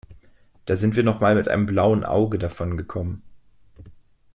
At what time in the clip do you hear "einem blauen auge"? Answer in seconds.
1.47-2.39